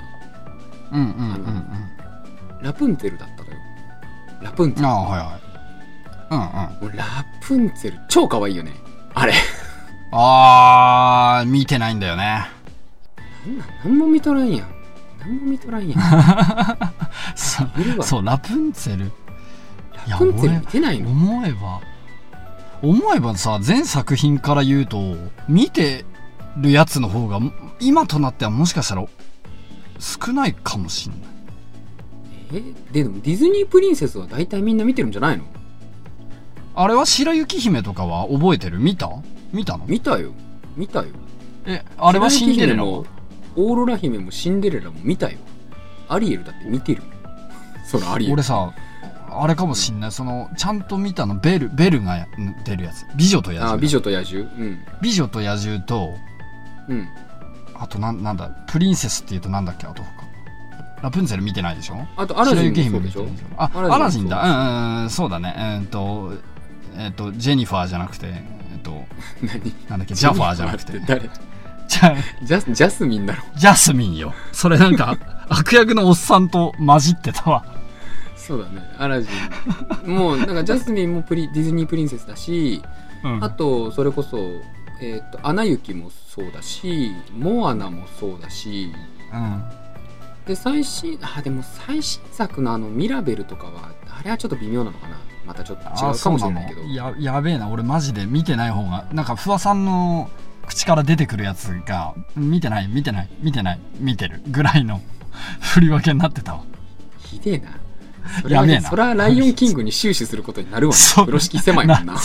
[0.92, 1.64] うんうんうんうん
[2.62, 3.56] ラプンツェルだったのよ。
[4.40, 4.88] ラプンツェル。
[4.88, 5.40] ああはいはい
[6.30, 7.04] うんうんラ
[7.42, 8.72] プンツェル、超可愛いよね。
[9.12, 9.34] あれ。
[10.12, 12.46] あー見てないんだよね
[13.46, 14.68] なんなん、なんも見とらんやん。
[15.20, 16.00] なんも見とらんやん。
[17.34, 17.64] そ。
[18.02, 19.12] そうラプンツェル
[20.08, 21.10] ラプンツェル見てないの？
[21.10, 21.80] 思えば
[22.82, 25.16] 思えばさ全作品から言うと
[25.48, 26.04] 見て
[26.56, 27.40] るやつの方が
[27.86, 29.06] 今となってはもしかしたら
[29.98, 31.20] 少ないかもしんない。
[32.54, 35.44] えでもディズニープリンセスは大体みんな見てるんじゃないの？
[36.74, 38.78] あれは白雪姫とかは覚えてる？
[38.78, 39.10] 見た？
[39.52, 39.86] 見たの？
[39.86, 40.32] 見たよ。
[40.76, 41.08] 見たよ。
[41.66, 43.06] えあれはシンデレラも
[43.56, 45.38] オーロラ姫もシンデレラも見たよ。
[46.08, 47.02] アリエルだって見てる。
[47.02, 47.08] よ
[47.86, 48.34] そのアリエル。
[48.34, 48.72] 俺さ
[49.30, 50.12] あれかもしんない。
[50.12, 51.38] そのちゃんと見たの？
[51.38, 52.26] ベルベルが
[52.64, 53.06] 出るやつ。
[53.16, 53.74] 美女と野獣。
[53.74, 54.50] あ美女と野獣。
[54.56, 54.78] うん。
[55.00, 56.14] 美女と野獣と
[56.88, 57.08] うん
[57.78, 59.86] あとなんなんだプリンセスっていうとなんだっけ？
[59.86, 60.24] あと他
[61.02, 61.96] ラプンツェル見てないでしょ？
[62.16, 63.20] あとアラジンも白雪そうでしょ？
[63.20, 63.90] 姫見てないでしょ？
[63.90, 64.50] あアラジンだそう。
[64.50, 65.54] うんうんうんそうだね。
[65.56, 66.32] えーっと
[66.96, 69.04] えーっとジェニファーじゃなくてえーっと
[69.42, 69.74] 何？
[69.88, 70.14] なんだっけ？
[70.14, 70.92] ジャファーじゃなくて。
[70.92, 71.30] ジェニファーって
[72.40, 73.42] じジャスジャスミンだろ。
[73.56, 74.32] ジャスミンよ。
[74.52, 75.18] それなんか
[75.50, 77.64] 悪役のおっさんと混じってたわ。
[78.36, 78.82] そうだね。
[78.98, 79.28] アラジ
[80.06, 80.10] ン。
[80.14, 82.82] もうなんかジャスミンもプリディズニープリンセスだし
[83.22, 83.44] うん。
[83.44, 84.38] あとそれこそ
[85.00, 88.90] えっ、とアナ雪もそうだしモアナもそうだし
[89.32, 89.62] うん。
[90.46, 95.16] で最新あでも最新作のあのミラベルとかはあれはちょっと微妙なのかな？
[95.46, 96.82] またちょっと違うかもしれないけど。
[96.82, 97.68] ややべえな。
[97.68, 100.30] 俺マジで見てない方がなんか不破さんの
[100.66, 105.00] 口から出てくるやつが見てない見てない見てない見てるぐらいの
[105.60, 106.62] 振り分けになってたわ。
[107.18, 107.70] ひでえな。
[108.40, 108.88] それはやべえな。
[108.88, 112.16] それはライオンキングに終始することになるわ風呂敷狭いもんな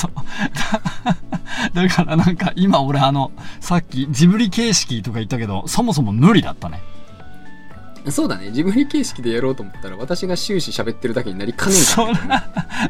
[1.73, 6.81] だ だからなんか今俺あのさっきジブリ形式とか言ったけどそもそも無理だったね。
[8.09, 8.51] そうだね。
[8.51, 12.43] ジブリ形式でやろうと思ったら私が終始喋ってるだけになりかねえそれから、ね、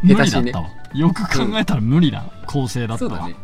[0.03, 0.41] 無下手しね。
[0.43, 0.75] 理だったわ。
[0.93, 3.09] よく考えたら無理な構成だったわ。
[3.09, 3.35] そうだね、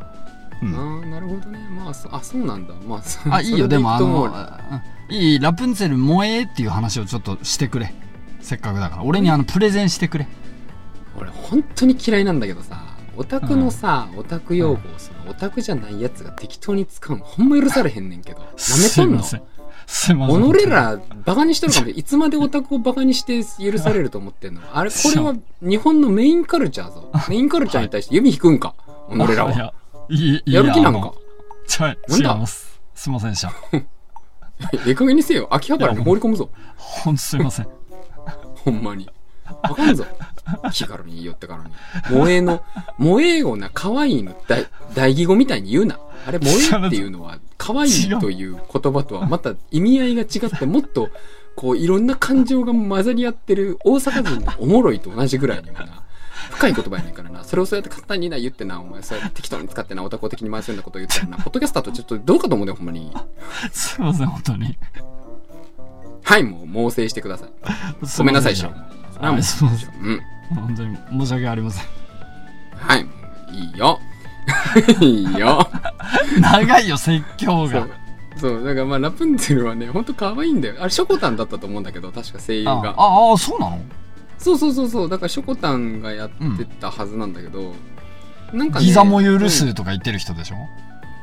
[0.62, 0.76] うん。
[0.76, 1.60] ああなるほどね。
[1.76, 2.74] まあそあそうなんだ。
[2.88, 3.68] まあそあいいよ。
[3.68, 4.28] でもあのう
[5.12, 5.16] ん。
[5.16, 7.94] いいラプンツェル萌えっていう話をちょっとしてくれ
[8.42, 10.28] せっかくだから俺にあのプレゼンしてくれ。
[11.18, 12.84] 俺本当に嫌いなんだけどさ
[13.18, 18.40] オタクのさ、オタク用語をそのオタクじゃないやつが適当に使うのほんま許されへんねんけど。
[18.40, 19.24] なめとんの？
[19.24, 19.36] す
[20.12, 20.54] いません。
[20.54, 24.62] 己らバカにしてるかもい いつまでオタクをバカにして許されると思ってんの？
[24.74, 27.12] あれこれは日本のメインカルチャーぞ。
[27.30, 28.74] メインカルチャーに対して指引くんか？
[29.12, 29.74] 己らいはや
[30.10, 31.14] いいいいやる気なんか？
[31.68, 32.80] ちょい違います。
[32.96, 33.52] すいませんでした。
[33.74, 33.86] え
[34.88, 35.48] え加減にせよ。
[35.52, 36.50] 秋葉原に放り込むぞ。
[36.78, 37.68] ほんとすいません。
[38.64, 39.10] ほんまに。
[39.62, 40.06] あかんぞ
[40.74, 41.72] 気軽に言いよってからに
[42.08, 42.64] 萌えの
[43.00, 51.10] 萌え語な可愛いの大大義語みたいに言うなあれ萌えっていうのは 可愛いという言葉とはまた意味合いが違って、もっと、
[51.56, 56.04] こう、いろんな感情が混ざり合ってる大阪人のおもろいと同じぐらいにもな、
[56.52, 57.44] 深い言葉やねんからな。
[57.44, 63.12] それをそうやって簡単にな言ってな、お前、そうやって適当に使ってな、オタクを的に回すようなこと言ったらな、 ポッドキャスターとちょっとどうかと思うねほんまに。
[63.72, 64.78] すいません、本当に。
[66.24, 67.50] はい、もう、猛省してください。
[68.18, 68.74] ごめんなさい、しょ。
[69.14, 69.90] それはもうすいません。
[69.90, 70.22] うん。
[70.54, 71.86] 本当に申し訳ありません。
[72.76, 73.02] はい、
[73.52, 74.00] いいよ。
[75.02, 75.68] いいよ。
[76.40, 77.88] 長いよ、説教が
[78.38, 78.64] そう。。
[78.64, 80.76] だからまあ、ラプンツェルはね、ほんと可愛いんだよ。
[80.80, 82.90] あれ、ショコタンだったと思うんだけど、確か声優あが。
[82.98, 83.80] あ、あ、そうなの？
[84.38, 87.74] そうそうそうそう、だからショコタンがやってたはずなんだけど、
[88.54, 88.86] なんかね。
[88.86, 90.56] ギザも許すとか言ってる人でしょ？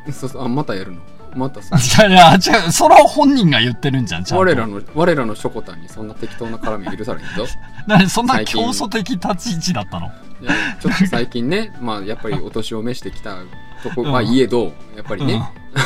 [0.06, 1.00] うんそうそう、あ、またやるの。
[1.35, 1.77] またさ。
[2.07, 4.40] いやいや、違う、それは本人が言ってるんじゃん、ちゃんと。
[4.40, 7.47] 我らの、我らのショコタンにそんな適当な絡み許されへんぞ。
[7.87, 10.11] 何そんな競争的立ち位置だったの？
[10.40, 13.37] いやちょっと最近ね、 まあやっぱりお年を召してきた
[13.83, 15.42] とこはいえど、やっぱりね、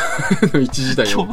[0.60, 1.28] 一時代を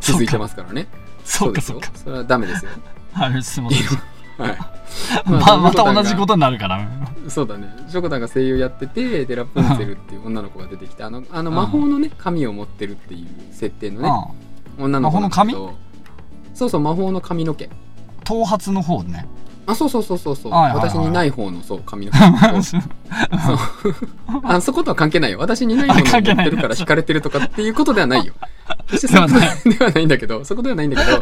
[0.00, 0.86] 続いてますからね。
[1.24, 1.98] そうかですよそうか。
[1.98, 2.70] それはダメですよ。
[3.12, 4.46] はい、すいません。
[4.46, 4.58] はい。
[5.26, 6.88] ままた同じことになるから。
[7.28, 7.74] そうだね。
[7.88, 14.10] ショコタンが声優やってて、で、ラプンツェルっていう女の子が出てきて、あの、あのうん魔法のね、髪を持ってるっていう設定のね、
[14.78, 14.84] うん。
[14.84, 15.74] 女の子なんだけ魔ど。
[16.52, 17.68] そうそう、魔法の髪の毛。
[18.24, 19.26] 頭髪の方ね。
[19.66, 20.52] あ、そうそうそうそうそう。
[20.52, 22.18] はいはいはい私にない方の、そう、髪の毛。
[22.62, 22.82] そう
[24.44, 25.38] あ、そことは関係ないよ。
[25.38, 28.34] 私にない方の持ってるから惹かれてるとかっていうことではないよ。
[28.90, 31.20] 決してそこではないんだけど、そこではないんだけど、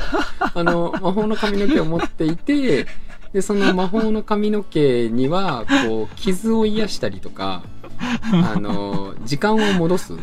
[0.54, 2.86] あの、魔法の髪の毛を持っていて、
[3.32, 7.62] で、その魔法の髪の毛には、こう、 傷を癒したりとか、
[8.32, 10.14] あの、時間を戻す？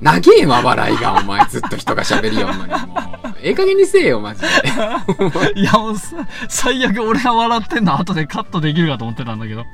[0.00, 1.44] 長えわ、笑いが、お前。
[1.46, 3.28] ずっと人が喋りよんのに、もう。
[3.42, 4.48] ええ加減にせえよ、マジで。
[5.58, 6.16] いや、もうさ、
[6.48, 9.64] 最悪俺が笑ってんの後でカットできるかと思ってたんだけど。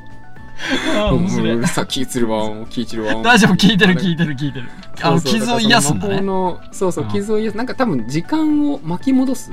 [1.12, 3.14] うるさ、気するわ、気散るわ。
[3.22, 4.68] 大丈夫、聞いてる聞いてる聞いてる。
[5.02, 6.18] あの、傷を癒すんだね。
[6.18, 9.50] その魔法のそうそううん傷を癒すなんか多分時間を巻き戻す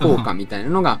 [0.00, 1.00] 効果みたいなのが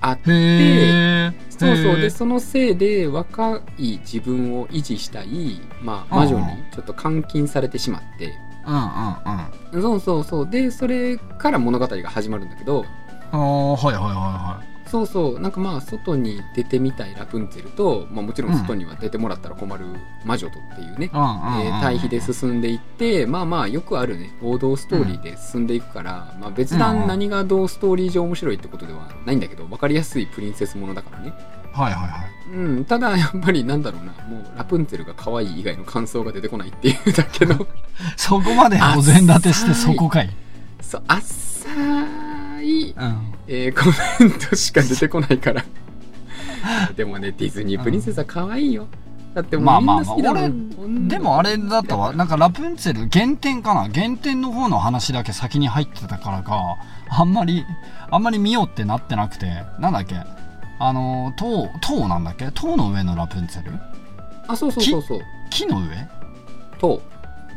[0.00, 1.30] あって。
[1.50, 2.00] そうそう。
[2.00, 8.32] でそのせいで若い自分を維持したい、まあ、魔女にちょっと監禁されてしまって、
[8.66, 9.82] うんうんうん。
[9.82, 10.50] そうそうそう。
[10.50, 12.84] でそれから物語が始まるんだけど。
[13.32, 19.84] ああ、はいはいはいはそうそうなんかまあ外に出てみたいラプンツェルと、まあ、もちろん外には出てもらったら困る
[20.24, 21.10] 魔女とっていうね、い。
[21.12, 21.66] うんうんうん。
[21.66, 31.32] えー対比で進んでいってまあまあよくあるね王道ストーリーで進んでいくから、まあ、別うん段何がどうストーリー上面白いってことではないんだけど分かりやすいプリンセスものだからね、
[31.72, 32.54] はいはいはい。
[32.54, 37.66] うん、ただやっぱりなんだろうなもうラプンツェルが可愛い以外の感想が出てこないっていうだけの
[38.16, 40.30] そこまでお膳立てしてそこかい。
[40.80, 41.68] そう浅
[42.62, 43.37] い、うん。
[43.48, 43.86] えーコ
[44.22, 45.64] メントしか出てこないから。
[46.96, 48.86] でもねディズニープリンセスは可愛いよ。
[49.34, 50.48] だってもうみんまあまあまあな好きだもん、俺
[50.86, 52.12] 女でもあれだったわ。
[52.12, 53.88] なんかラプンツェル原点かな？
[53.92, 56.76] 原点の方の話だけ先に入ってたからか、
[57.10, 57.64] あんまり、
[58.10, 59.46] あんまり見ようってなってなくて、
[59.78, 60.16] なんだっけ？
[60.80, 62.50] あの、塔、塔なんだっけ？
[62.52, 63.72] 塔の上のラプンツェル？
[64.48, 65.20] あそうそうそうそう。
[65.50, 65.86] 木の上？
[66.78, 67.02] と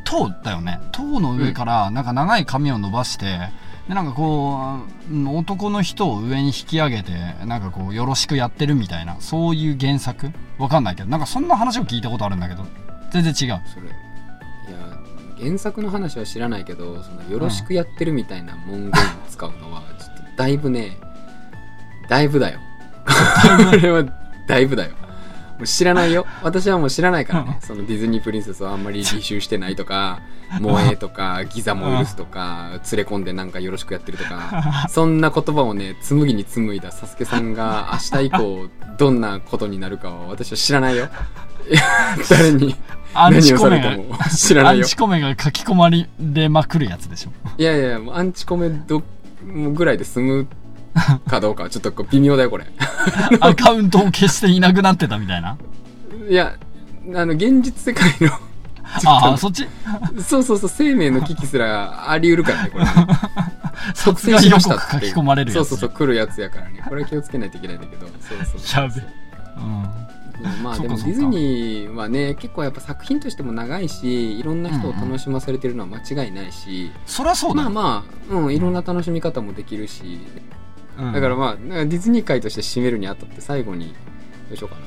[0.04, 0.80] 塔だよね。
[0.92, 3.40] 塔の上からなんか長い髪を伸ばして、
[3.92, 4.78] でなんかこ
[5.10, 7.12] ううん男の人を上に引き上げて
[7.46, 10.32] なんかこうよろしくやってるみたいなそういう原作？
[10.58, 12.64] わかんないけどなんかそんな話を聞いたことあるんだけど
[13.12, 13.62] 全然違う。
[13.68, 13.90] それい
[14.72, 14.98] や
[15.38, 18.94] 原作の話は知らないけどそのよろしくやってるみたいな文言を
[19.30, 20.98] 使うのはちょっとだいぶね
[22.08, 22.60] だいぶだよ。
[23.72, 24.06] これは
[24.48, 24.96] だいぶだよ。
[25.01, 25.01] も
[25.64, 26.26] う知らないよ。
[26.44, 27.60] 私はもう知らないからね。
[27.62, 30.22] そのディズニープリンセスをあんまり履修してないとか
[30.60, 41.10] 萌えとかギザも許すとか連れ込んでなんかよろしくやってるとかそんな言葉をね紡ぎに紡いだサスケさんが明日以降どんなことになるかは私は知らないよ。
[42.30, 42.76] 誰に
[43.14, 44.84] 何をされても知らないよ。
[44.84, 47.32] アンチコメが書き込まれまくるやつでしょ。
[47.58, 49.04] いやいやアンチコメど
[49.44, 50.48] ぐらいで済む
[51.28, 52.66] かどうかはちょっと微妙だよこれ。
[53.40, 55.58] アカウントを消していなくなってたみたいな？
[56.30, 56.56] いや
[57.16, 58.34] あの現実世界の
[59.06, 59.68] ああそっち？
[60.24, 62.92] そうそうそう生命の危機すらあり得るからねこれね。
[63.96, 66.84] 殺害予告書き込まれるそうそうそう来るやつやからね。
[66.88, 68.06] これは気をつけないといけないんだけど。
[68.20, 69.02] そうそうやべ
[69.58, 69.84] うん
[70.44, 70.64] うん。
[70.64, 80.20] まあでもディズニーはね結構やっぱ作品としても長いしいろんな人を楽しまされてるのは間違いないし、そりゃそうだよ、まあまあ、うん、いろんな楽しみ方もできるし、
[80.98, 81.14] うん。
[81.14, 83.94] だからまあディズニー界として締めるにあたって最後に
[84.50, 84.82] どうしようかな。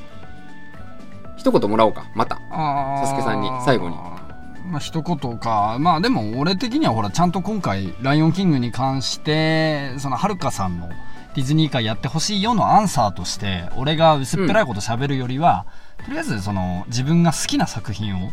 [1.37, 2.05] 一言もらおうか。
[2.15, 2.37] また。
[2.49, 3.95] サスケさんに最後に。
[3.95, 5.77] まあ一言か。
[5.79, 10.89] まあでも俺的にはほらちゃんと今回「ライオンキング」に関してそのはるかさんの
[11.35, 15.65] ディズニー界やってほしいよのアンサーとして俺が薄っぺらいこと喋るよりは、
[16.05, 18.31] とりあえずその自分が好きな作品を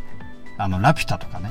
[0.56, 1.50] あのラピュタとかね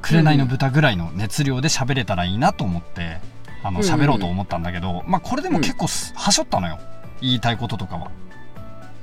[0.00, 6.78] 紅の豚ぐらいの熱量で喋れたらいいなと思ってうんうん喋ろうと思ったんだけど、まあこれでも結構すはしょったのよ。
[7.20, 8.10] 言いたいこととかは、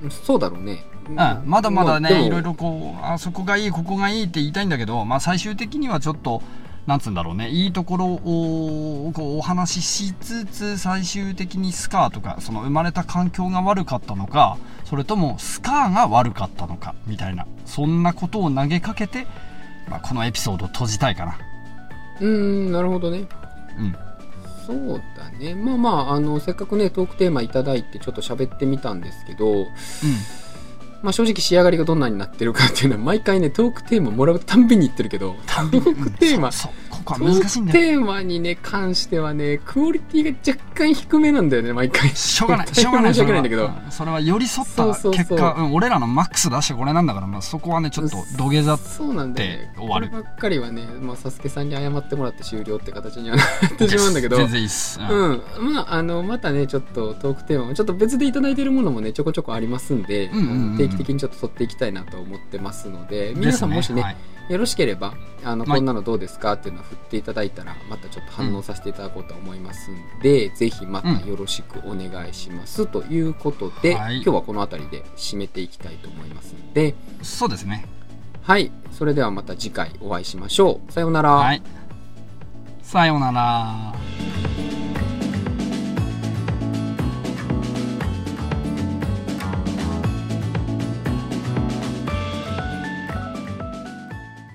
[0.09, 0.83] そうだろうね。
[1.09, 6.41] うん、まだまだね、いろいろこうあそこがいいここがいいって言いたいんだけど、まあ、最終的にはちょっと
[6.85, 19.27] なんつうんだろうねいいところをこうお話ししつつ最終的にスカーとかその生まれた環境が悪かったのかそれともスカーが悪かったのかみたいなそんなことを投げかけて、
[19.89, 21.37] まあ、このエピソードを閉じたいかな。
[22.19, 23.25] うーん、なるほどね。
[23.77, 24.06] うん
[24.67, 25.55] そうだね。
[25.55, 29.67] まあまあ、あの、せっかくね、トークテーマいただいてちょっと喋ってみたんですけど、
[31.01, 35.35] まあ正直仕上がりがどんなになってるかっていうのは毎回ね、トークテーマもらうたんびに言ってるけど、
[35.71, 37.79] トークテーマ、そうそうここはトー難しいんだよ。
[37.79, 42.09] クテーマにね、関してはね、クオリティが若干低めなんだよね、毎回。
[42.09, 43.13] しょうがない、 しょうがない。
[43.13, 43.41] 申し訳ない。
[43.41, 44.73] んだけどそれは寄り添った。
[44.75, 49.71] そうそうそう結果、うん俺らのマックス出してこれなんだから、まあ、そこはね、ちょっと土下座そうなんだよね。
[49.75, 50.09] で終わる。
[50.09, 54.99] こればっかりはね、まあ、サスケさんに謝ってもらって終了って形にはなってしまうんだけど、全然いいっす。
[54.99, 55.41] うん。
[55.59, 60.29] うん、まあ、あの、またね、ちょっとトークテーマも、ちょっと別でいただいてるものもね、ちょこちょこありますんで、
[60.77, 72.87] 定期的にちょっと取っていきたいなと思ってますので、皆さんもしね、ですはいよろしければ、あの、はいこんなのどうですかっていうのを振っていただいたら、またちょっと反応させていただこうと思いますんで、ぜひまたよろしくお願いします。
[72.87, 77.85] ということで、はい今日はこの辺りで締めていきたいと思いますんで、そうですね。
[78.41, 80.91] はい、それではまた次回お会いしましょう。
[80.91, 81.31] さようなら。
[81.31, 81.61] はい。
[82.81, 83.93] さようなら。